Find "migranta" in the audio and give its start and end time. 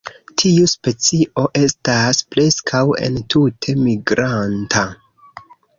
3.87-4.91